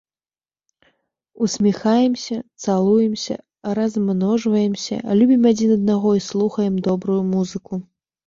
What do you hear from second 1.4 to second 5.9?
Усміхаемся, цалуемся, размножваемся, любім адзін